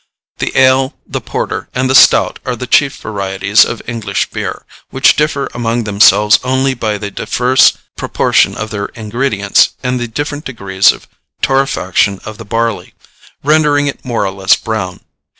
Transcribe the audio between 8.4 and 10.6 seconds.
of their ingredients and the different